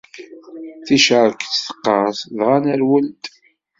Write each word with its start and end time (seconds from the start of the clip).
Ticerket 0.85 1.53
teqqers, 1.65 2.19
dɣa 2.37 2.57
nerwel-d. 2.63 3.23